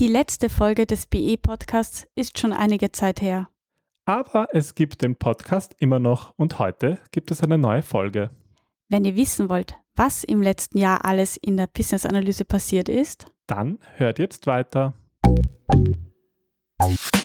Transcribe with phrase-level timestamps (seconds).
[0.00, 3.50] Die letzte Folge des BE-Podcasts ist schon einige Zeit her.
[4.06, 8.30] Aber es gibt den Podcast immer noch und heute gibt es eine neue Folge.
[8.88, 13.78] Wenn ihr wissen wollt, was im letzten Jahr alles in der Business-Analyse passiert ist, Dann
[13.96, 14.94] hört jetzt weiter.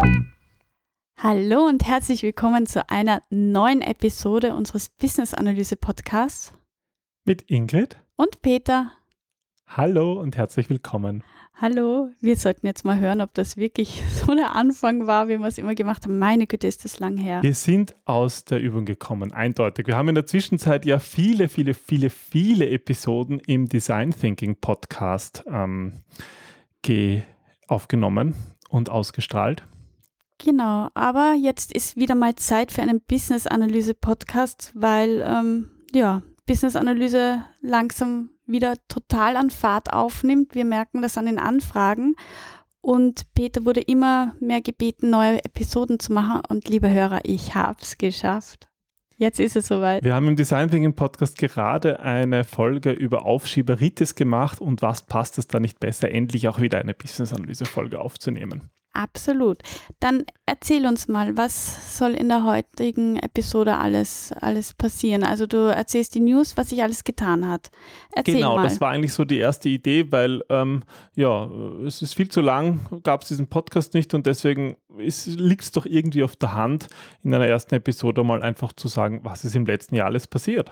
[1.18, 6.54] hallo und herzlich willkommen zu einer neuen Episode unseres Business-Analyse-Podcasts.
[7.26, 8.00] Mit Ingrid.
[8.16, 8.92] Und Peter,
[9.74, 11.24] Hallo und herzlich willkommen.
[11.60, 12.10] Hallo.
[12.20, 15.58] Wir sollten jetzt mal hören, ob das wirklich so der Anfang war, wie wir es
[15.58, 16.20] immer gemacht haben.
[16.20, 17.42] Meine Güte, ist das lang her.
[17.44, 19.88] Wir sind aus der Übung gekommen, eindeutig.
[19.88, 25.44] Wir haben in der Zwischenzeit ja viele, viele, viele, viele Episoden im Design Thinking Podcast
[25.48, 26.02] ähm,
[26.82, 27.24] ge
[27.68, 28.36] aufgenommen
[28.70, 29.64] und ausgestrahlt.
[30.44, 38.32] Genau, aber jetzt ist wieder mal Zeit für einen Business-Analyse-Podcast, weil ähm, ja, Business-Analyse langsam
[38.46, 40.54] wieder total an Fahrt aufnimmt.
[40.54, 42.16] Wir merken das an den Anfragen.
[42.82, 46.42] Und Peter wurde immer mehr gebeten, neue Episoden zu machen.
[46.50, 48.68] Und liebe Hörer, ich habe es geschafft.
[49.16, 50.04] Jetzt ist es soweit.
[50.04, 55.38] Wir haben im Design Thinking Podcast gerade eine Folge über Aufschieberitis gemacht und was passt
[55.38, 58.70] es da nicht besser, endlich auch wieder eine Business-Analyse-Folge aufzunehmen.
[58.94, 59.60] Absolut.
[60.02, 65.24] Dann erzähl uns mal, was soll in der heutigen Episode alles, alles passieren?
[65.24, 67.70] Also du erzählst die News, was sich alles getan hat.
[68.14, 68.64] Erzähl genau, mal.
[68.64, 70.84] das war eigentlich so die erste Idee, weil ähm,
[71.16, 71.50] ja,
[71.86, 75.86] es ist viel zu lang, gab es diesen Podcast nicht und deswegen liegt es doch
[75.86, 76.88] irgendwie auf der Hand,
[77.24, 80.70] in einer ersten Episode mal einfach zu sagen, was ist im letzten Jahr alles passiert.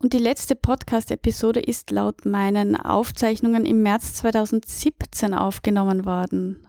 [0.00, 6.67] Und die letzte Podcast-Episode ist laut meinen Aufzeichnungen im März 2017 aufgenommen worden.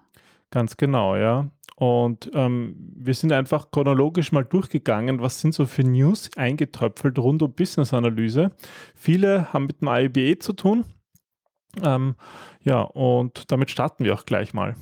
[0.52, 1.50] Ganz genau, ja.
[1.76, 7.42] Und ähm, wir sind einfach chronologisch mal durchgegangen, was sind so für News eingetröpfelt rund
[7.42, 8.52] um Business-Analyse.
[8.96, 10.84] Viele haben mit dem AIBE zu tun.
[11.82, 12.16] Ähm,
[12.64, 14.76] ja, und damit starten wir auch gleich mal.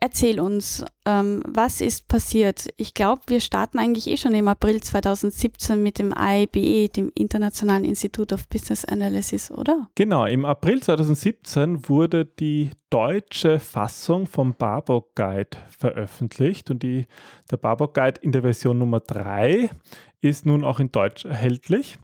[0.00, 2.68] Erzähl uns, ähm, was ist passiert?
[2.76, 7.84] Ich glaube, wir starten eigentlich eh schon im April 2017 mit dem IBE, dem Internationalen
[7.84, 9.88] Institute of Business Analysis, oder?
[9.94, 17.06] Genau, im April 2017 wurde die deutsche Fassung vom Barbock Guide veröffentlicht und die,
[17.50, 19.70] der Barbock Guide in der Version Nummer 3
[20.20, 21.98] ist nun auch in Deutsch erhältlich.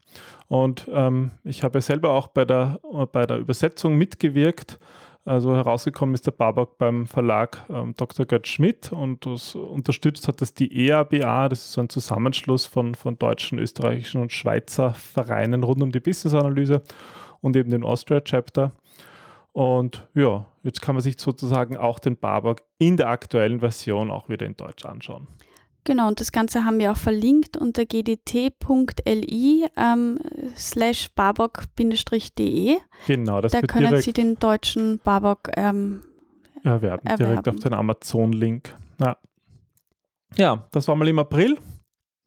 [0.49, 2.79] Und ähm, ich habe selber auch bei der,
[3.13, 4.79] bei der Übersetzung mitgewirkt.
[5.25, 8.27] Also herausgekommen ist der Babak beim Verlag ähm, Dr.
[8.27, 12.97] Gerd Schmidt und das unterstützt hat das die EABA, das ist so ein Zusammenschluss von,
[12.97, 16.83] von deutschen, österreichischen und Schweizer Vereinen rund um die Business-Analyse
[17.41, 18.73] und eben den Austria-Chapter.
[19.53, 24.29] Und ja, jetzt kann man sich sozusagen auch den Babak in der aktuellen Version auch
[24.29, 25.29] wieder in Deutsch anschauen.
[25.85, 30.19] Genau, und das Ganze haben wir auch verlinkt unter gdt.li ähm,
[30.57, 32.77] slash barbock-de.
[33.07, 36.03] Genau, das Da können direkt Sie den deutschen Barbock ähm,
[36.63, 37.49] erwerben, direkt erwerben.
[37.49, 38.77] auf den Amazon-Link.
[39.01, 39.17] Ja.
[40.37, 41.59] ja, das war mal im April.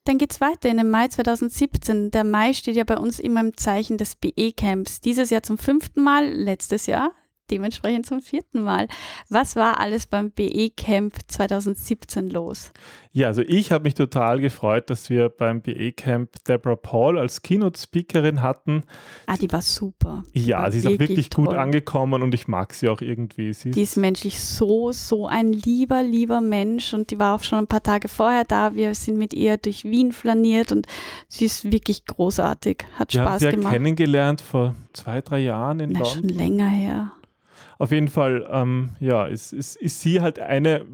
[0.04, 2.12] Dann geht's weiter in den Mai 2017.
[2.12, 5.00] Der Mai steht ja bei uns immer im Zeichen des BE-Camps.
[5.00, 7.12] Dieses Jahr zum fünften Mal, letztes Jahr
[7.52, 8.88] dementsprechend zum vierten Mal.
[9.30, 12.72] Was war alles beim BE-Camp 2017 los?
[13.12, 18.42] Ja, also ich habe mich total gefreut, dass wir beim BE-Camp Deborah Paul als Keynote-Speakerin
[18.42, 18.84] hatten.
[19.26, 20.24] Ah, die war super.
[20.34, 21.58] Die Ja, war sie ist auch wirklich gut toll.
[21.58, 23.54] angekommen und ich mag sie auch irgendwie.
[23.54, 27.60] Sie Die ist menschlich so, so ein lieber, lieber Mensch und die war auch schon
[27.60, 28.76] ein paar Tage vorher da.
[28.76, 30.86] Wir sind mit ihr durch Wien flaniert und
[31.30, 32.84] sie ist wirklich großartig.
[33.00, 33.72] Hat wir haben Spaß sie ja gemacht.
[33.74, 36.38] kennengelernt vor zwei, drei Jahren in Na, schon London.
[36.38, 37.12] länger her.
[37.78, 40.86] Auf jeden Fall, ähm, ja, ist, ist, ist sie halt eine,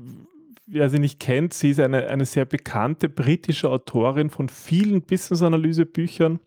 [0.66, 6.40] wer sie nicht kennt, sie ist eine, eine sehr bekannte britische Autorin von vielen Business-Analyse-Büchern.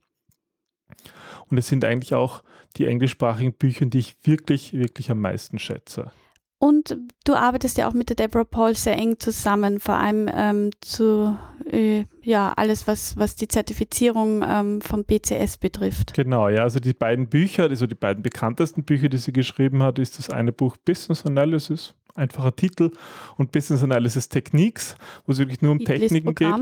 [1.51, 2.43] Und es sind eigentlich auch
[2.77, 6.11] die englischsprachigen Bücher, die ich wirklich, wirklich am meisten schätze.
[6.59, 10.71] Und du arbeitest ja auch mit der Deborah Paul sehr eng zusammen, vor allem ähm,
[10.81, 11.37] zu
[11.71, 16.15] äh, ja alles, was, was die Zertifizierung ähm, vom BCS betrifft.
[16.15, 19.99] Genau, ja, also die beiden Bücher, also die beiden bekanntesten Bücher, die sie geschrieben hat,
[19.99, 22.93] ist das eine Buch Business Analysis, einfacher Titel,
[23.37, 24.97] und Business Analysis Techniques,
[25.27, 26.55] wo es wirklich nur um Titel Techniken geht.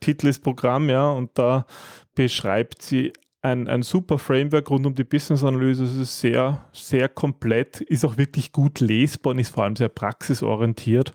[0.00, 1.66] Titel ist Programm, ja, und da
[2.14, 5.84] beschreibt sie ein, ein super Framework rund um die Business-Analyse.
[5.84, 9.88] Es ist sehr, sehr komplett, ist auch wirklich gut lesbar und ist vor allem sehr
[9.88, 11.14] praxisorientiert.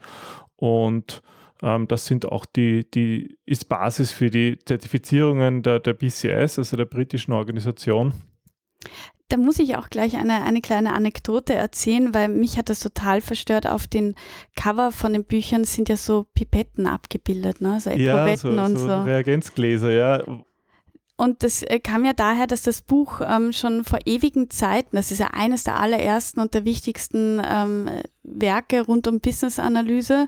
[0.55, 1.21] Und
[1.61, 6.77] ähm, das sind auch die, die, ist Basis für die Zertifizierungen der, der BCS, also
[6.77, 8.13] der britischen Organisation.
[9.29, 13.21] Da muss ich auch gleich eine, eine kleine Anekdote erzählen, weil mich hat das total
[13.21, 13.65] verstört.
[13.65, 14.13] Auf den
[14.55, 17.79] Cover von den Büchern sind ja so Pipetten abgebildet, ne?
[17.79, 19.01] so Ja, so, und so so.
[19.01, 20.23] Reagenzgläser, ja.
[21.17, 25.11] Und das äh, kam ja daher, dass das Buch ähm, schon vor ewigen Zeiten, das
[25.11, 27.89] ist ja eines der allerersten und der wichtigsten ähm,
[28.23, 30.27] Werke rund um Business-Analyse.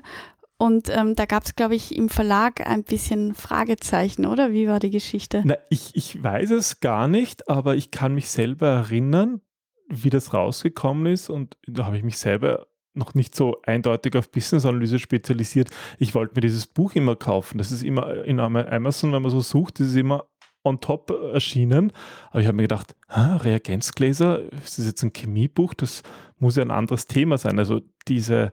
[0.56, 4.52] Und ähm, da gab es, glaube ich, im Verlag ein bisschen Fragezeichen, oder?
[4.52, 5.42] Wie war die Geschichte?
[5.44, 9.40] Na, ich, ich weiß es gar nicht, aber ich kann mich selber erinnern,
[9.88, 11.30] wie das rausgekommen ist.
[11.30, 15.70] Und da habe ich mich selber noch nicht so eindeutig auf Business-Analyse spezialisiert.
[15.98, 17.58] Ich wollte mir dieses Buch immer kaufen.
[17.58, 20.24] Das ist immer in Amazon, wenn man so sucht, das ist immer
[20.68, 21.92] on top erschienen.
[22.30, 25.74] Aber ich habe mir gedacht, Reagenzgläser, ist das jetzt ein Chemiebuch?
[25.74, 26.02] Das
[26.38, 27.58] muss ja ein anderes Thema sein.
[27.58, 28.52] Also diese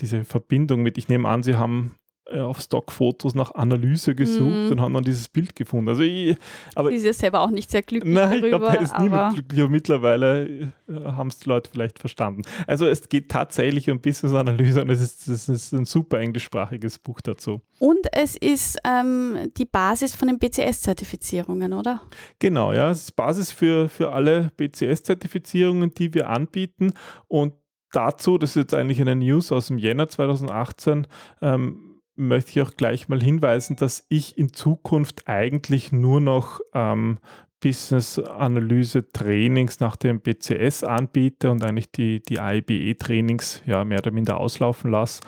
[0.00, 1.96] diese Verbindung mit, ich nehme an, Sie haben
[2.32, 4.72] auf Stockfotos nach Analyse gesucht Mhm.
[4.72, 5.90] und haben dann dieses Bild gefunden.
[5.90, 6.36] Also ich,
[6.74, 8.98] aber Sie ist ja selber auch nicht sehr glücklich nein, ich glaube, darüber, da ist
[8.98, 10.70] niemand glücklich, mittlerweile äh,
[11.04, 12.42] haben es die Leute vielleicht verstanden.
[12.66, 17.20] Also es geht tatsächlich um Business-Analyse und es ist, es ist ein super englischsprachiges Buch
[17.20, 17.60] dazu.
[17.78, 22.00] und es ist ähm, die Basis von den BCS-Zertifizierungen, oder?
[22.38, 26.92] Genau, ja, es ist Basis für, für alle BCS-Zertifizierungen, die wir anbieten
[27.28, 27.54] und
[27.92, 31.06] dazu, das ist jetzt eigentlich eine News aus dem Jänner 2018,
[31.42, 37.18] ähm, möchte ich auch gleich mal hinweisen, dass ich in Zukunft eigentlich nur noch ähm,
[37.60, 44.90] Business-Analyse-Trainings nach dem BCS anbiete und eigentlich die, die IBE-Trainings ja, mehr oder minder auslaufen
[44.90, 45.20] lasse.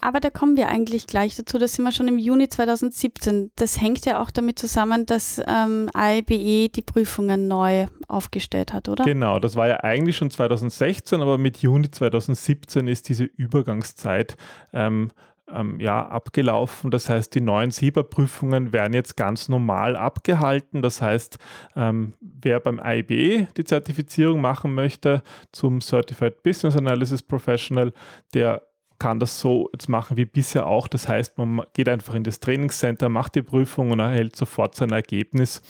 [0.00, 1.58] Aber da kommen wir eigentlich gleich dazu.
[1.58, 3.50] Das sind wir schon im Juni 2017.
[3.56, 9.04] Das hängt ja auch damit zusammen, dass ähm, IBE die Prüfungen neu aufgestellt hat, oder?
[9.04, 14.36] Genau, das war ja eigentlich schon 2016, aber mit Juni 2017 ist diese Übergangszeit
[14.72, 15.10] ähm,
[15.52, 16.90] ähm, ja, abgelaufen.
[16.90, 20.82] Das heißt, die neuen SIBA-Prüfungen werden jetzt ganz normal abgehalten.
[20.82, 21.38] Das heißt,
[21.76, 25.22] ähm, wer beim IBE die Zertifizierung machen möchte
[25.52, 27.92] zum Certified Business Analysis Professional,
[28.34, 28.62] der
[28.98, 30.88] kann das so jetzt machen wie bisher auch.
[30.88, 34.90] Das heißt, man geht einfach in das Trainingscenter, macht die Prüfung und erhält sofort sein
[34.90, 35.60] Ergebnis.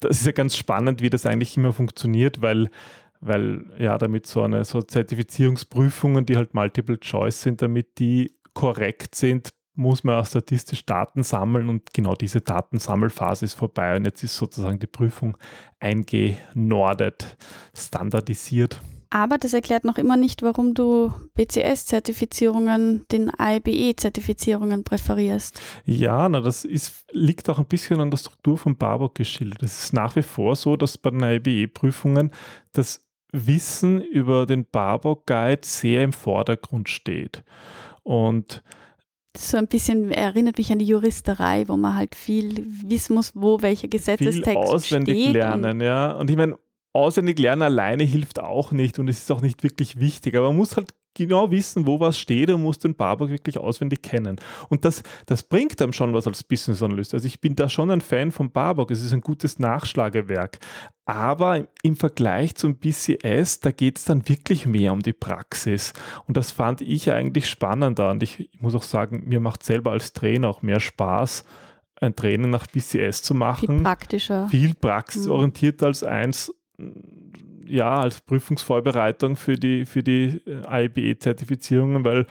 [0.00, 2.70] Das ist ja ganz spannend, wie das eigentlich immer funktioniert, weil
[3.20, 9.14] weil ja, damit so eine so Zertifizierungsprüfungen, die halt Multiple Choice sind, damit die korrekt
[9.14, 14.24] sind, muss man auch statistisch Daten sammeln und genau diese Datensammelphase ist vorbei und jetzt
[14.24, 15.36] ist sozusagen die Prüfung
[15.78, 17.36] eingenordet,
[17.76, 18.80] standardisiert.
[19.10, 25.60] Aber das erklärt noch immer nicht, warum du BCS-Zertifizierungen den IBE-Zertifizierungen präferierst.
[25.84, 29.62] Ja, na, das ist, liegt auch ein bisschen an der Struktur von Barbock geschildert.
[29.62, 32.30] Es ist nach wie vor so, dass bei den IBE-Prüfungen
[32.72, 33.02] das
[33.32, 37.44] Wissen über den Barbock Guide sehr im Vordergrund steht.
[38.06, 38.62] Und
[39.36, 43.62] so ein bisschen erinnert mich an die Juristerei, wo man halt viel wissen muss, wo
[43.62, 45.32] welcher Gesetzestext viel auswendig steht.
[45.32, 46.12] lernen, ja.
[46.12, 46.56] Und ich meine,
[46.92, 50.56] auswendig lernen alleine hilft auch nicht und es ist auch nicht wirklich wichtig, aber man
[50.56, 54.36] muss halt genau wissen, wo was steht und muss den Barbock wirklich auswendig kennen.
[54.68, 57.14] Und das, das bringt einem schon was als Business Analyst.
[57.14, 58.90] Also ich bin da schon ein Fan von Barbock.
[58.90, 60.58] Es ist ein gutes Nachschlagewerk.
[61.06, 65.92] Aber im Vergleich zum BCS, da geht es dann wirklich mehr um die Praxis.
[66.26, 68.10] Und das fand ich eigentlich spannender.
[68.10, 71.44] Und ich, ich muss auch sagen, mir macht selber als Trainer auch mehr Spaß,
[72.00, 73.68] ein Training nach BCS zu machen.
[73.68, 74.48] Viel praktischer.
[74.48, 76.52] Viel praxisorientierter als eins
[77.68, 82.26] ja, als Prüfungsvorbereitung für die, für die IBE-Zertifizierungen, weil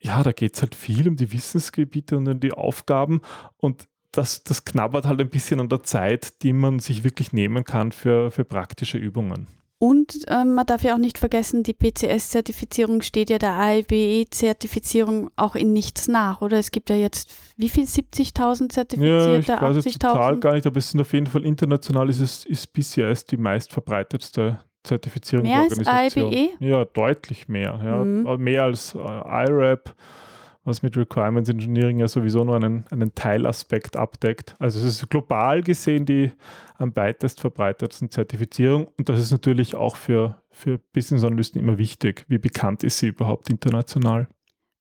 [0.00, 3.22] ja, da geht es halt viel um die Wissensgebiete und um die Aufgaben
[3.56, 7.64] und das, das knabbert halt ein bisschen an der Zeit, die man sich wirklich nehmen
[7.64, 9.48] kann für, für praktische Übungen.
[9.78, 15.56] Und ähm, man darf ja auch nicht vergessen, die PCS-Zertifizierung steht ja der IBE-Zertifizierung auch
[15.56, 16.58] in nichts nach, oder?
[16.58, 20.40] Es gibt ja jetzt, wie viel, 70.000 Zertifizierte, Ja, ich weiß jetzt die Zahl 80.000?
[20.40, 24.40] gar nicht, aber es sind auf jeden Fall international ist, es, ist BCS die meistverbreitetste
[24.40, 26.32] Mehr als Zertifizierungsorganisation.
[26.32, 26.50] IBE?
[26.60, 27.80] Ja, deutlich mehr.
[27.82, 28.04] Ja.
[28.04, 28.26] Mhm.
[28.26, 29.94] Aber Mehr als äh, IRAP,
[30.64, 34.56] was mit Requirements Engineering ja sowieso nur einen, einen Teilaspekt abdeckt.
[34.58, 36.32] Also es ist global gesehen die
[36.74, 42.24] am weitest verbreitetsten Zertifizierung und das ist natürlich auch für, für Business Analysten immer wichtig.
[42.28, 44.28] Wie bekannt ist sie überhaupt international?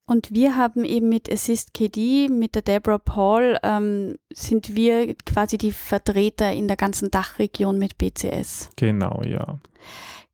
[0.06, 5.58] Und wir haben eben mit Assist KD, mit der Deborah Paul, ähm, sind wir quasi
[5.58, 8.70] die Vertreter in der ganzen Dachregion mit BCS.
[8.76, 9.60] Genau, ja.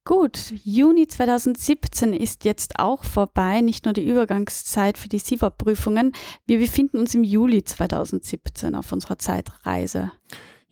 [0.06, 6.14] Gut, Juni 2017 ist jetzt auch vorbei, nicht nur die Übergangszeit für die SIVA-Prüfungen.
[6.48, 10.12] Wir befinden uns im Juli 2017 auf unserer Zeitreise.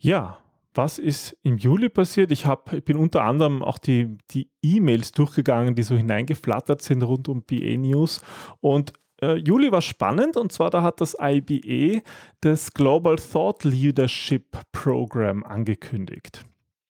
[0.00, 0.38] Ja,
[0.78, 2.30] was ist im Juli passiert?
[2.30, 7.02] Ich, hab, ich bin unter anderem auch die, die E-Mails durchgegangen, die so hineingeflattert sind
[7.02, 8.22] rund um BA News.
[8.60, 12.02] Und äh, Juli war spannend und zwar da hat das IBE
[12.40, 16.44] das Global Thought Leadership Program angekündigt.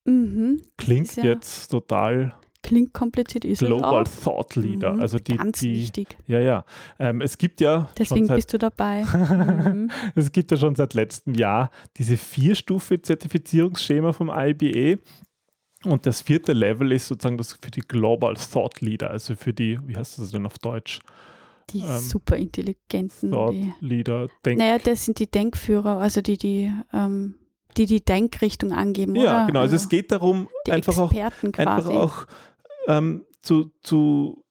[0.05, 0.61] Mhm.
[0.77, 2.35] Klingt ja- jetzt total
[2.69, 4.09] Klingt kompliziert, ist es Global auch.
[4.25, 4.93] Thought Leader.
[4.93, 6.19] Mhm, Also die, Ganz die wichtig.
[6.27, 6.65] ja, ja.
[6.99, 9.05] Ähm, es gibt ja Deswegen schon seit bist du dabei.
[9.05, 9.91] mhm.
[10.15, 15.01] Es gibt ja schon seit letztem Jahr diese Vierstufe-Zertifizierungsschema vom IBA.
[15.85, 19.79] Und das vierte Level ist sozusagen das für die Global Thought Leader, also für die,
[19.87, 20.99] wie heißt das denn auf Deutsch?
[21.71, 23.31] Die Ähm, super intelligenten.
[23.31, 27.37] Thought Leader, Denk naja, das sind die Denkführer, also die die, ähm,
[27.77, 29.15] die, die Denkrichtung angeben.
[29.15, 29.47] Ja, oder?
[29.47, 29.61] genau.
[29.61, 32.27] Also es geht darum, einfach auch, einfach auch
[32.89, 34.45] ähm, zu, zu,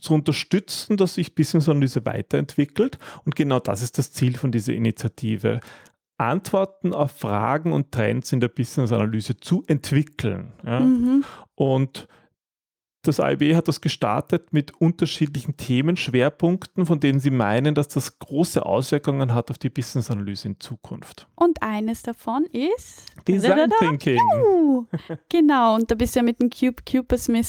[0.00, 2.98] zu unterstützen, dass sich Business-Analyse weiterentwickelt.
[3.24, 5.60] Und genau das ist das Ziel von dieser Initiative.
[6.18, 10.52] Antworten auf Fragen und Trends in der Business-Analyse zu entwickeln.
[10.64, 10.80] Ja?
[10.80, 11.24] Mhm.
[11.54, 12.08] Und
[13.02, 18.64] das IB hat das gestartet mit unterschiedlichen Themenschwerpunkten, von denen sie meinen, dass das große
[18.64, 21.26] Auswirkungen hat auf die Business-Analyse in Zukunft.
[21.36, 23.04] Und eines davon ist.
[23.26, 23.70] Design.
[23.78, 24.18] Thinking.
[25.28, 26.82] Genau, und da bist du ja mit dem Cube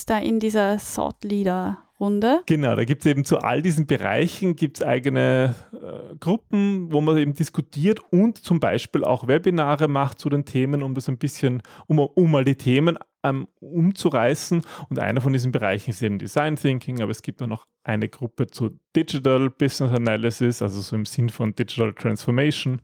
[0.06, 2.42] da in dieser Thought Leader Runde.
[2.46, 7.18] Genau, da gibt es eben zu all diesen Bereichen gibt's eigene äh, Gruppen, wo man
[7.18, 11.62] eben diskutiert und zum Beispiel auch Webinare macht zu den Themen, um das ein bisschen,
[11.88, 14.62] um, um mal die Themen ähm, umzureißen.
[14.90, 18.08] Und einer von diesen Bereichen ist eben Design Thinking, aber es gibt auch noch eine
[18.08, 22.82] Gruppe zu Digital Business Analysis, also so im Sinn von Digital Transformation.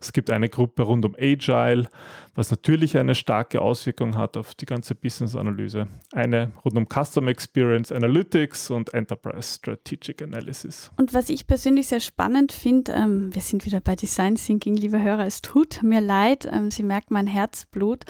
[0.00, 1.88] Es gibt eine Gruppe rund um Agile,
[2.34, 5.88] was natürlich eine starke Auswirkung hat auf die ganze Business-Analyse.
[6.12, 10.90] Eine rund um Customer Experience Analytics und Enterprise Strategic Analysis.
[10.96, 15.00] Und was ich persönlich sehr spannend finde, ähm, wir sind wieder bei Design Thinking, liebe
[15.00, 18.04] Hörer, es tut mir leid, ähm, Sie merken mein Herzblut.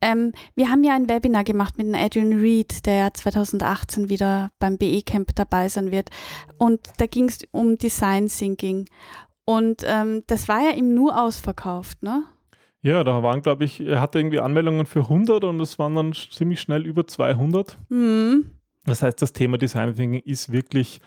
[0.00, 4.78] Ähm, wir haben ja ein Webinar gemacht mit Adrian Reed, der ja 2018 wieder beim
[4.78, 6.10] BE-Camp dabei sein wird.
[6.56, 8.86] Und da ging es um Design Thinking.
[9.44, 12.24] Und ähm, das war ja ihm nur ausverkauft, ne?
[12.82, 16.12] Ja, da waren, glaube ich, er hatte irgendwie Anmeldungen für 100 und es waren dann
[16.12, 17.76] ziemlich schnell über 200.
[17.88, 18.52] Mhm.
[18.84, 21.00] Das heißt, das Thema Design Thinking ist wirklich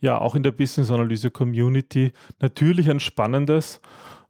[0.00, 3.80] ja auch in der Business Analyse Community natürlich ein spannendes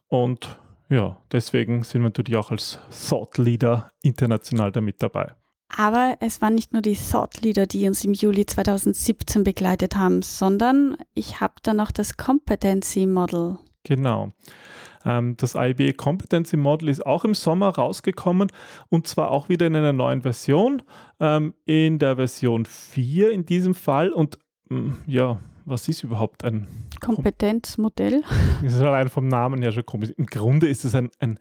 [0.09, 0.59] und
[0.93, 5.33] ja, deswegen sind wir natürlich auch als Thought Leader international damit dabei.
[5.75, 10.21] Aber es waren nicht nur die Thought Leader, die uns im Juli 2017 begleitet haben,
[10.21, 13.59] sondern ich habe da noch das Competency Model.
[13.85, 14.33] Genau.
[15.05, 18.53] Ähm, das IBA Competency Model ist auch im Sommer rausgekommen
[18.91, 20.83] und zwar auch wieder in einer neuen Version,
[21.21, 24.11] ähm, in der Version 4 in diesem Fall.
[24.11, 26.67] Und mm, ja, was ist überhaupt ein
[27.01, 28.23] Kompetenzmodell.
[28.63, 30.11] Das ist allein vom Namen her schon komisch.
[30.17, 31.39] Im Grunde ist es ein, ein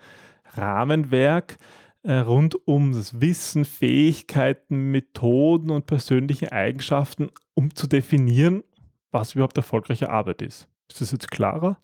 [0.55, 1.57] Rahmenwerk
[2.03, 8.63] äh, rund um das Wissen, Fähigkeiten, Methoden und persönliche Eigenschaften, um zu definieren,
[9.11, 10.67] was überhaupt erfolgreiche Arbeit ist.
[10.89, 11.77] Ist das jetzt klarer?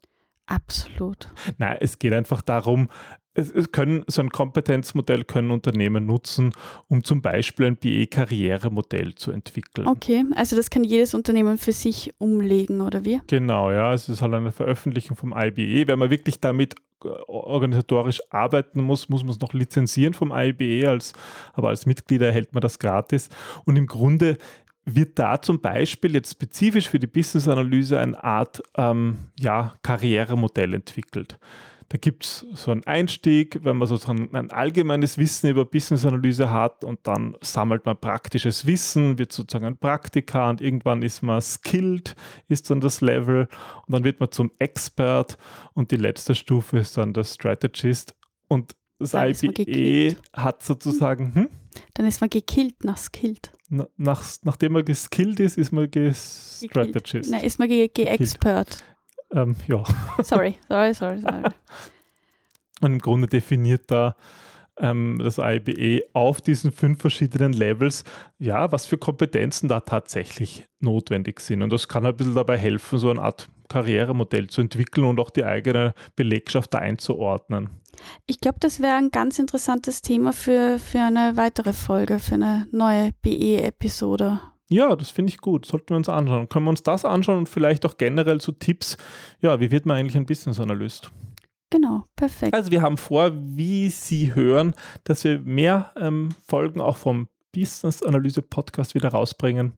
[0.48, 1.29] Absolut.
[1.58, 2.89] Nein, es geht einfach darum,
[3.38, 6.53] es, es können, so ein Kompetenzmodell können Unternehmen nutzen,
[6.88, 9.88] um zum Beispiel ein BE-Karrieremodell zu entwickeln.
[9.88, 13.22] Okay, also das kann jedes Unternehmen für sich umlegen, oder wie?
[13.27, 15.88] Genau, ja, es ist halt eine Veröffentlichung vom IBE.
[15.88, 16.75] Wenn man wirklich damit
[17.06, 21.13] äh, organisatorisch arbeiten muss, muss man es noch lizenzieren vom IBE, als,
[21.53, 23.29] aber als Mitglied erhält man das gratis.
[23.65, 24.39] Und im Grunde
[24.84, 31.38] wird da zum Beispiel jetzt spezifisch für die Business-Analyse eine Art ähm, ja, Karrieremodell entwickelt.
[31.89, 36.84] Da gibt es so einen Einstieg, wenn man sozusagen ein allgemeines Wissen über Business-Analyse hat
[36.84, 42.15] und dann sammelt man praktisches Wissen, wird sozusagen ein Praktikant, irgendwann ist man skilled,
[42.50, 43.48] ist dann das Level
[43.86, 45.38] und dann wird man zum Expert
[45.75, 48.13] und die letzte Stufe ist dann der Strategist
[48.50, 51.50] und das Dann IBE hat sozusagen, hm,
[51.94, 53.51] Dann ist man gekillt nach skilled.
[53.70, 57.32] na- nach, nachdem man geskillt ist, ist man gestrategist.
[57.32, 58.84] Nein, ist man ge- ge-expert.
[59.34, 59.84] Ähm, ja.
[60.24, 61.44] sorry, sorry, sorry, sorry.
[62.81, 64.15] Und im Grunde definiert da
[64.79, 68.03] ähm, das IBE auf diesen fünf verschiedenen Levels,
[68.39, 71.62] ja, was für Kompetenzen da tatsächlich notwendig sind.
[71.62, 75.29] Und das kann ein bisschen dabei helfen, so eine Art Karrieremodell zu entwickeln und auch
[75.29, 77.69] die eigene Belegschaft da einzuordnen.
[78.27, 82.67] Ich glaube, das wäre ein ganz interessantes Thema für, für eine weitere Folge, für eine
[82.72, 84.39] neue BE-Episode.
[84.69, 85.65] Ja, das finde ich gut.
[85.65, 86.50] Sollten wir uns anschauen.
[86.50, 88.98] Können wir uns das anschauen und vielleicht auch generell so Tipps,
[89.41, 91.10] ja, wie wird man eigentlich ein Business Analyst?
[91.70, 92.54] Genau, perfekt.
[92.54, 98.04] Also wir haben vor, wie Sie hören, dass wir mehr ähm, Folgen auch vom Business
[98.04, 99.74] Analyse Podcast wieder rausbringen.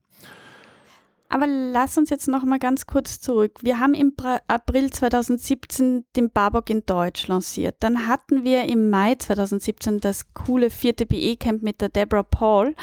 [1.30, 3.58] Aber lass uns jetzt noch mal ganz kurz zurück.
[3.62, 4.12] Wir haben im
[4.48, 7.76] April 2017 den Barbock in Deutsch lanciert.
[7.78, 12.74] Dann hatten wir im Mai 2017 das coole vierte BE-Camp mit der Deborah Paul.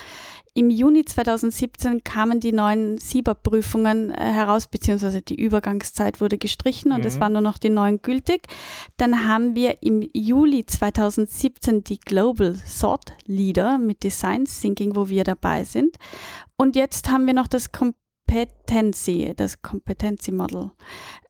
[0.54, 7.02] Im Juni 2017 kamen die neuen SIBA-Prüfungen äh, heraus, beziehungsweise die Übergangszeit wurde gestrichen und
[7.02, 7.06] mhm.
[7.06, 8.48] es waren nur noch die neuen gültig.
[8.96, 15.26] Dann haben wir im Juli 2017 die Global Thought Leader mit Design Thinking, wo wir
[15.26, 15.98] dabei sind.
[16.56, 17.72] Und jetzt haben wir noch das
[18.28, 20.72] Competency, das Competency Model.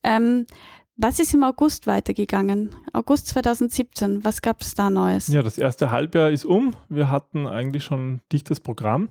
[0.03, 0.47] Ähm,
[0.95, 2.75] was ist im August weitergegangen?
[2.91, 5.27] August 2017, was gab es da Neues?
[5.27, 6.75] Ja, das erste Halbjahr ist um.
[6.89, 9.09] Wir hatten eigentlich schon ein dichtes Programm.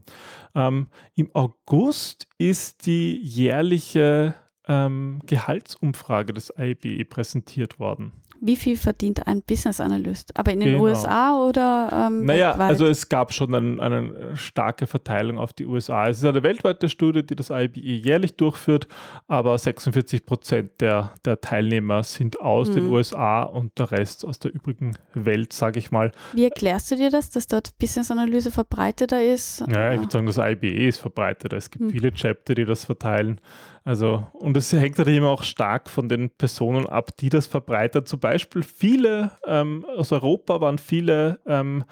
[0.57, 4.35] Ähm, Im August ist die jährliche
[4.67, 10.37] ähm, Gehaltsumfrage des IBE präsentiert worden wie viel verdient ein Business Analyst?
[10.37, 10.85] Aber in den genau.
[10.85, 12.07] USA oder?
[12.09, 12.69] Ähm, naja, weltweit?
[12.69, 16.09] also es gab schon ein, eine starke Verteilung auf die USA.
[16.09, 18.89] Es ist eine weltweite Studie, die das IBE jährlich durchführt,
[19.29, 22.75] aber 46 Prozent der, der Teilnehmer sind aus mhm.
[22.75, 26.13] den USA und der Rest aus der übrigen Welt, sage ich mal.
[26.33, 29.65] Wie erklärst du dir das, dass dort Business Analyse verbreiteter ist?
[29.69, 31.57] Ja, ich würde sagen, das IBE ist verbreiteter.
[31.57, 31.91] Es gibt mhm.
[31.91, 33.41] viele Chapter, die das verteilen.
[33.87, 38.05] Also, und es hängt natürlich immer auch stark von den Personen ab, die das verbreitern.
[38.05, 41.85] Zum Beispiel viele ähm, aus Europa waren viele, ähm,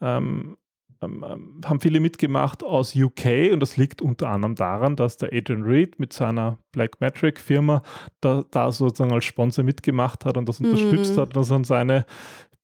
[0.00, 0.56] ähm,
[1.02, 5.32] ähm, ähm haben viele mitgemacht aus UK und das liegt unter anderem daran, dass der
[5.32, 7.82] Adrian Reed mit seiner Blackmetric Firma
[8.20, 11.20] da, da sozusagen als Sponsor mitgemacht hat und das unterstützt mhm.
[11.20, 12.06] hat und das an seine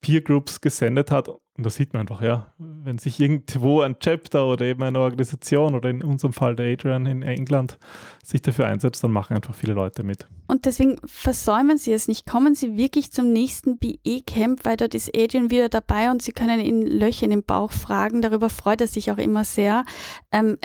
[0.06, 1.28] Peer Groups gesendet hat.
[1.28, 5.74] Und da sieht man einfach, ja, wenn sich irgendwo ein Chapter oder eben eine Organisation
[5.74, 7.76] oder in unserem Fall der Adrian in England
[8.22, 10.28] sich dafür einsetzt, dann machen einfach viele Leute mit.
[10.46, 12.24] Und deswegen versäumen Sie es nicht.
[12.24, 16.60] Kommen Sie wirklich zum nächsten BE-Camp, weil dort ist Adrian wieder dabei und Sie können
[16.60, 18.22] ihn Löcher in den Bauch fragen.
[18.22, 19.84] Darüber freut er sich auch immer sehr.
[20.30, 20.58] Ähm,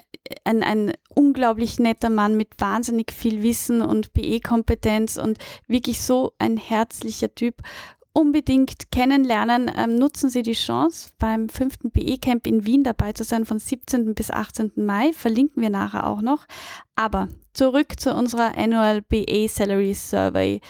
[0.44, 6.58] ein, ein unglaublich netter Mann mit wahnsinnig viel Wissen und BE-Kompetenz und wirklich so ein
[6.58, 7.56] herzlicher Typ
[8.14, 9.72] unbedingt kennenlernen.
[9.76, 14.14] Ähm, nutzen Sie die Chance, beim fünften BE-Camp in Wien dabei zu sein, von 17.
[14.16, 14.72] bis 18.
[14.76, 15.14] Mai.
[15.14, 16.46] Verlinken wir nachher auch noch.
[16.96, 20.62] Aber zurück zu unserer Annual BE Salary Survey.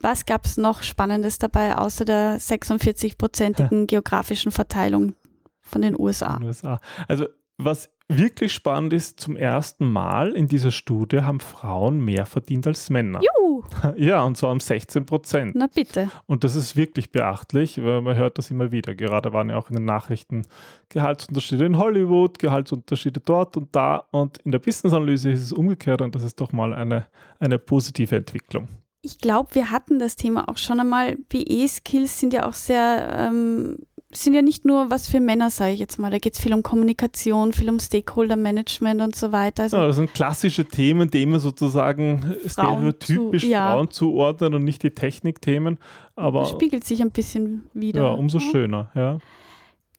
[0.00, 5.14] Was gab es noch Spannendes dabei, außer der 46-prozentigen geografischen Verteilung
[5.62, 6.38] von den USA?
[6.42, 6.80] USA.
[7.08, 7.26] Also
[7.58, 12.90] was wirklich spannend ist, zum ersten Mal in dieser Studie haben Frauen mehr verdient als
[12.90, 13.20] Männer.
[13.20, 13.64] Juhu!
[13.96, 15.54] Ja, und zwar um 16 Prozent.
[15.56, 16.10] Na bitte.
[16.26, 18.94] Und das ist wirklich beachtlich, weil man hört das immer wieder.
[18.94, 20.46] Gerade waren ja auch in den Nachrichten
[20.88, 24.04] Gehaltsunterschiede in Hollywood, Gehaltsunterschiede dort und da.
[24.10, 27.06] Und in der Business-Analyse ist es umgekehrt und das ist doch mal eine,
[27.38, 28.68] eine positive Entwicklung.
[29.02, 31.16] Ich glaube, wir hatten das Thema auch schon einmal.
[31.28, 33.78] BE-Skills sind ja auch sehr ähm,
[34.22, 36.10] sind ja nicht nur was für Männer, sage ich jetzt mal.
[36.10, 39.64] Da geht es viel um Kommunikation, viel um Stakeholder-Management und so weiter.
[39.64, 43.72] Also ja, das sind klassische Themen, die immer sozusagen Frauen stereotypisch zu, ja.
[43.72, 45.78] Frauen zuordnen und nicht die Technikthemen.
[46.14, 48.02] Aber das spiegelt sich ein bisschen wieder.
[48.02, 49.18] Ja, umso schöner, ja.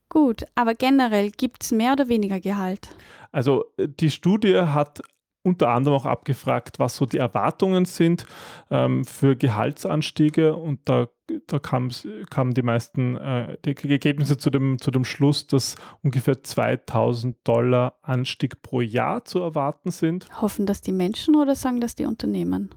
[0.09, 2.89] Gut, aber generell gibt es mehr oder weniger Gehalt?
[3.31, 5.01] Also äh, die Studie hat
[5.47, 8.25] unter anderem auch abgefragt, was so die Erwartungen sind
[8.69, 11.07] ähm, für Gehaltsanstiege und da,
[11.47, 17.37] da kamen die meisten äh, die Ergebnisse zu dem, zu dem Schluss, dass ungefähr 2000
[17.45, 20.27] Dollar Anstieg pro Jahr zu erwarten sind.
[20.41, 22.69] Hoffen das die Menschen oder sagen das die Unternehmen?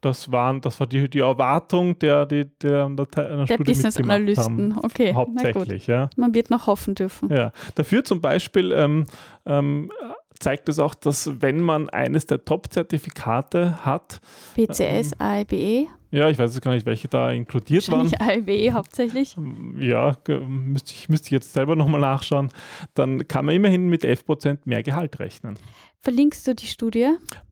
[0.00, 4.78] Das, waren, das war die, die Erwartung der, die, der, der, der, der Business-Analysten.
[4.80, 5.88] Okay, hauptsächlich.
[5.88, 6.08] Ja.
[6.16, 7.34] Man wird noch hoffen dürfen.
[7.34, 7.50] Ja.
[7.74, 9.06] Dafür zum Beispiel ähm,
[9.44, 9.90] ähm,
[10.38, 14.20] zeigt es auch, dass wenn man eines der Top-Zertifikate hat.
[14.54, 15.88] BCS, ähm, AIBE.
[16.10, 18.12] Ja, ich weiß jetzt gar nicht, welche da inkludiert waren.
[18.14, 19.36] AIBE hauptsächlich.
[19.78, 22.50] Ja, müsste ich, müsste ich jetzt selber nochmal nachschauen.
[22.94, 25.58] Dann kann man immerhin mit 11% mehr Gehalt rechnen.
[26.02, 27.10] Verlinkst du die Studie?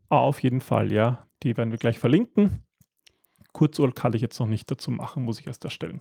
[0.09, 1.27] Auf jeden Fall, ja.
[1.43, 2.63] Die werden wir gleich verlinken.
[3.53, 6.01] Kurzurl kann ich jetzt noch nicht dazu machen, muss ich erst erstellen.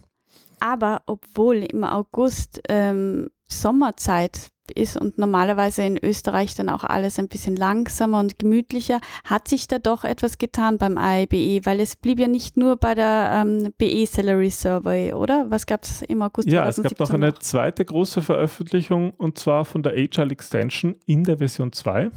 [0.60, 7.28] Aber obwohl im August ähm, Sommerzeit ist und normalerweise in Österreich dann auch alles ein
[7.28, 12.20] bisschen langsamer und gemütlicher, hat sich da doch etwas getan beim AIBE, weil es blieb
[12.20, 15.46] ja nicht nur bei der ähm, BE Salary Survey, oder?
[15.50, 17.40] Was gab es im August Ja, es gab noch eine noch?
[17.40, 22.12] zweite große Veröffentlichung und zwar von der Agile Extension in der Version 2.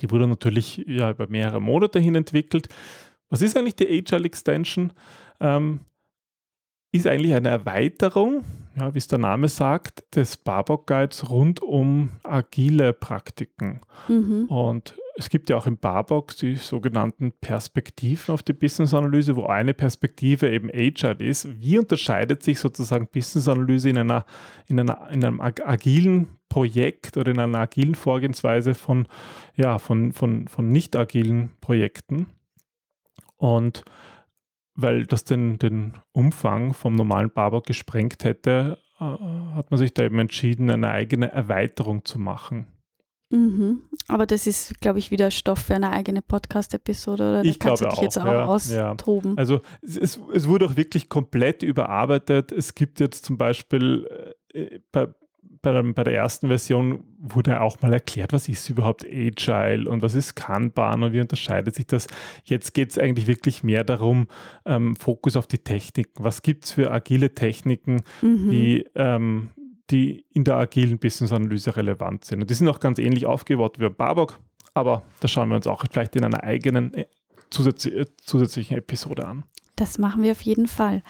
[0.00, 2.68] Die wurde natürlich ja über mehrere Monate hin entwickelt.
[3.30, 4.92] Was ist eigentlich die Agile Extension?
[5.40, 5.80] Ähm,
[6.92, 8.44] ist eigentlich eine Erweiterung,
[8.76, 13.80] ja, wie es der Name sagt, des Barbock Guides rund um agile Praktiken.
[14.08, 14.44] Mhm.
[14.46, 19.72] Und es gibt ja auch im Barbox die sogenannten Perspektiven auf die Business-Analyse, wo eine
[19.72, 21.48] Perspektive eben Agile ist.
[21.60, 24.26] Wie unterscheidet sich sozusagen Business-Analyse in, einer,
[24.66, 29.08] in, einer, in einem agilen Projekt oder in einer agilen Vorgehensweise von,
[29.56, 32.26] ja, von, von, von nicht agilen Projekten?
[33.38, 33.84] Und
[34.76, 40.04] weil das den, den Umfang vom normalen Barbock gesprengt hätte, äh, hat man sich da
[40.04, 42.66] eben entschieden, eine eigene Erweiterung zu machen.
[43.30, 43.82] Mhm.
[44.06, 47.42] Aber das ist, glaube ich, wieder Stoff für eine eigene Podcast-Episode.
[47.44, 48.00] Ich glaube auch.
[48.00, 49.32] Jetzt auch ja, austoben.
[49.32, 49.36] Ja.
[49.36, 52.52] Also es, es, wurde auch wirklich komplett überarbeitet.
[52.52, 55.08] Es gibt jetzt zum Beispiel äh, bei,
[55.62, 60.14] bei, bei, der ersten Version wurde auch mal erklärt, was ist überhaupt Agile und was
[60.14, 62.06] ist Kanban und wie unterscheidet sich das.
[62.44, 64.28] Jetzt geht es eigentlich wirklich mehr darum,
[64.64, 66.22] ähm, Fokus auf die Techniken.
[66.22, 68.50] Was gibt es für agile Techniken, mhm.
[68.50, 69.50] die ähm,
[69.90, 72.40] die in der agilen Business-Analyse relevant sind.
[72.40, 74.38] Und die sind auch ganz ähnlich aufgebaut wie bei Barbock,
[74.74, 79.44] aber da schauen wir uns auch vielleicht in einer eigenen äh, äh, zusätzlichen Episode an.
[79.76, 81.02] Das machen wir auf jeden Fall.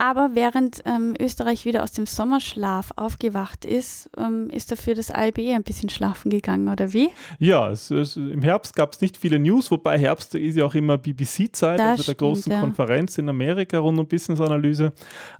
[0.00, 5.52] Aber während ähm, Österreich wieder aus dem Sommerschlaf aufgewacht ist, ähm, ist dafür das ALBE
[5.54, 7.10] ein bisschen schlafen gegangen, oder wie?
[7.40, 10.74] Ja, es, es, im Herbst gab es nicht viele News, wobei Herbst ist ja auch
[10.74, 12.60] immer BBC-Zeit, also der großen ja.
[12.60, 14.92] Konferenz in Amerika rund um Business-Analyse.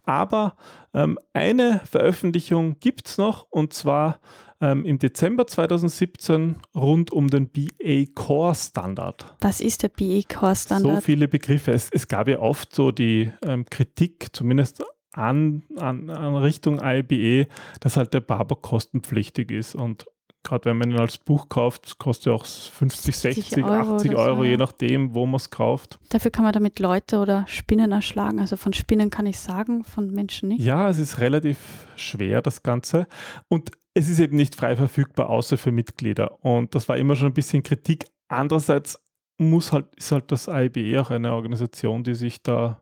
[0.04, 0.56] Aber
[0.92, 4.18] ähm, eine Veröffentlichung gibt es noch und zwar
[4.60, 9.34] ähm, im Dezember 2017 rund um den BA Core Standard.
[9.40, 10.96] Was ist der BA Core Standard?
[10.96, 11.72] So viele Begriffe.
[11.72, 17.46] Es, es gab ja oft so die ähm, Kritik, zumindest an, an, an Richtung IBE,
[17.80, 20.06] dass halt der Barber kostenpflichtig ist und
[20.44, 24.36] gerade wenn man ihn als Buch kauft, kostet er auch 50, 60, Euro 80 Euro,
[24.38, 25.98] so, je nachdem, wo man es kauft.
[26.08, 28.38] Dafür kann man damit Leute oder Spinnen erschlagen.
[28.38, 30.62] Also von Spinnen kann ich sagen, von Menschen nicht.
[30.62, 31.58] Ja, es ist relativ
[31.96, 33.06] schwer, das Ganze.
[33.48, 36.42] Und es ist eben nicht frei verfügbar, außer für Mitglieder.
[36.44, 38.06] Und das war immer schon ein bisschen Kritik.
[38.28, 38.98] Andererseits
[39.38, 42.80] muss halt, ist halt das IBE auch eine Organisation, die sich da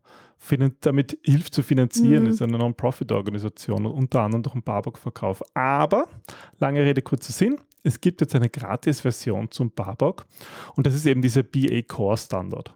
[0.83, 2.31] damit hilft zu finanzieren, mhm.
[2.31, 5.43] ist eine Non-Profit-Organisation und unter anderem durch den Barbock-Verkauf.
[5.55, 6.09] Aber,
[6.61, 10.27] lange Rede, kurzer Sinn, es gibt jetzt eine Gratis-Version zum Barbock
[10.77, 12.73] und das ist eben dieser BA Core Standard.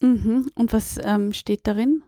[0.00, 0.50] Mhm.
[0.54, 2.02] Und was ähm, steht darin?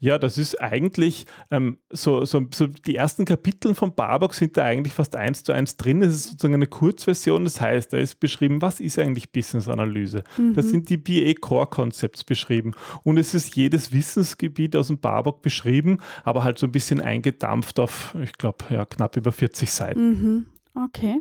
[0.00, 4.64] Ja, das ist eigentlich ähm, so, so, so, die ersten Kapitel von Barbock sind da
[4.64, 6.02] eigentlich fast eins zu eins drin.
[6.02, 10.24] Es ist sozusagen eine Kurzversion, das heißt, da ist beschrieben, was ist eigentlich Business-Analyse.
[10.36, 10.54] Mhm.
[10.54, 15.42] Da sind die BA Core Concepts beschrieben und es ist jedes Wissensgebiet aus dem Barbock
[15.42, 20.08] beschrieben, aber halt so ein bisschen eingedampft auf, ich glaube, ja, knapp über 40 Seiten.
[20.08, 20.46] Mhm.
[20.74, 21.20] Okay.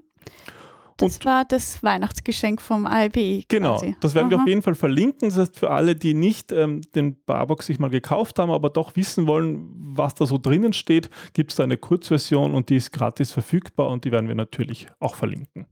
[1.02, 3.46] Das und war das Weihnachtsgeschenk vom ALB.
[3.48, 3.96] Genau, quasi.
[4.00, 4.32] das werden Aha.
[4.32, 5.30] wir auf jeden Fall verlinken.
[5.30, 8.96] Das heißt, für alle, die nicht ähm, den Barbox sich mal gekauft haben, aber doch
[8.96, 12.92] wissen wollen, was da so drinnen steht, gibt es da eine Kurzversion und die ist
[12.92, 15.68] gratis verfügbar und die werden wir natürlich auch verlinken.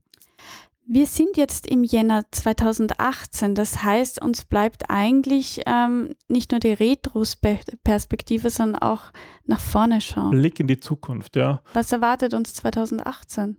[0.92, 6.72] Wir sind jetzt im Jänner 2018, das heißt, uns bleibt eigentlich ähm, nicht nur die
[6.72, 9.12] Retro-Perspektive, sondern auch
[9.44, 10.32] nach vorne schauen.
[10.32, 11.62] Blick in die Zukunft, ja.
[11.74, 13.58] Was erwartet uns 2018?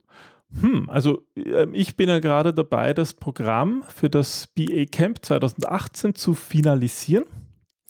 [0.60, 6.16] Hm, also äh, ich bin ja gerade dabei, das Programm für das BA Camp 2018
[6.16, 7.26] zu finalisieren.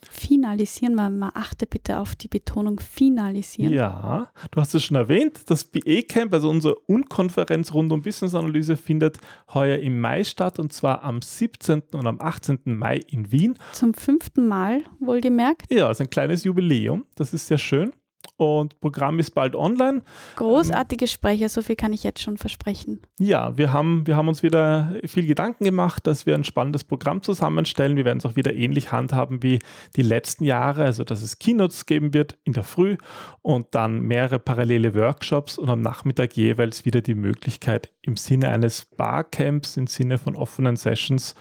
[0.09, 3.71] Finalisieren, man, man achte bitte auf die Betonung finalisieren.
[3.71, 8.33] Ja, du hast es schon erwähnt, das BA Camp, also unsere Unkonferenz rund um Business
[8.33, 9.19] Analyse, findet
[9.53, 11.83] heuer im Mai statt und zwar am 17.
[11.93, 12.59] und am 18.
[12.65, 13.57] Mai in Wien.
[13.73, 15.71] Zum fünften Mal, wohlgemerkt.
[15.71, 17.93] Ja, ist ein kleines Jubiläum, das ist sehr schön
[18.41, 20.01] und Programm ist bald online.
[20.35, 22.99] Großartige Sprecher, so viel kann ich jetzt schon versprechen.
[23.19, 27.21] Ja, wir haben, wir haben uns wieder viel Gedanken gemacht, dass wir ein spannendes Programm
[27.21, 27.97] zusammenstellen.
[27.97, 29.59] Wir werden es auch wieder ähnlich handhaben wie
[29.95, 32.97] die letzten Jahre, also dass es Keynotes geben wird in der Früh
[33.43, 38.85] und dann mehrere parallele Workshops und am Nachmittag jeweils wieder die Möglichkeit im Sinne eines
[38.85, 41.35] Barcamps, im Sinne von offenen Sessions,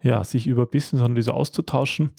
[0.00, 2.10] ja, sich über Business Analyse auszutauschen.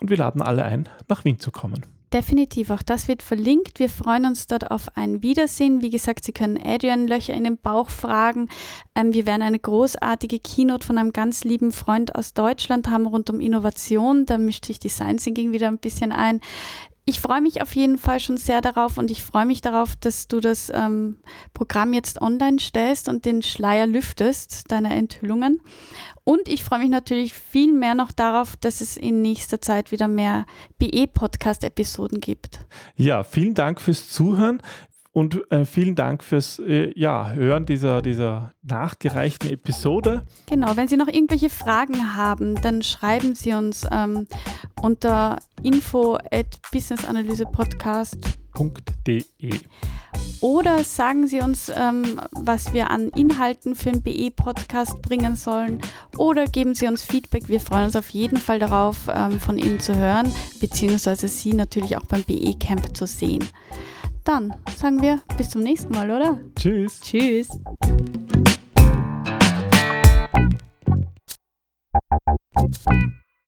[0.00, 1.93] Und wir laden alle ein, nach Wien zu kommen.
[2.14, 3.80] Definitiv, auch das wird verlinkt.
[3.80, 5.82] Wir freuen uns dort auf ein Wiedersehen.
[5.82, 8.50] Wie gesagt, Sie können Adrian Löcher in den Bauch fragen.
[8.94, 13.30] Ähm, wir werden eine großartige Keynote von einem ganz lieben Freund aus Deutschland haben rund
[13.30, 14.26] um Innovation.
[14.26, 16.40] Da mischt sich Design Thinking wieder ein bisschen ein.
[17.06, 20.26] Ich freue mich auf jeden Fall schon sehr darauf und ich freue mich darauf, dass
[20.26, 21.18] du das ähm,
[21.52, 25.60] Programm jetzt online stellst und den Schleier lüftest, deiner Enthüllungen.
[26.24, 30.08] Und ich freue mich natürlich viel mehr noch darauf, dass es in nächster Zeit wieder
[30.08, 30.46] mehr
[30.78, 32.60] BE-Podcast-Episoden gibt.
[32.96, 34.62] Ja, vielen Dank fürs Zuhören.
[35.14, 40.24] Und äh, vielen Dank fürs äh, ja, Hören dieser, dieser nachgereichten Episode.
[40.46, 44.26] Genau, wenn Sie noch irgendwelche Fragen haben, dann schreiben Sie uns ähm,
[44.82, 49.60] unter info at businessanalysepodcast.de.
[50.40, 55.80] Oder sagen Sie uns, ähm, was wir an Inhalten für den BE-Podcast bringen sollen.
[56.16, 57.48] Oder geben Sie uns Feedback.
[57.48, 61.96] Wir freuen uns auf jeden Fall darauf, ähm, von Ihnen zu hören, beziehungsweise Sie natürlich
[61.96, 63.48] auch beim BE-Camp zu sehen.
[64.24, 66.40] Dann sagen wir bis zum nächsten Mal, oder?
[66.56, 67.00] Tschüss.
[67.00, 67.48] Tschüss.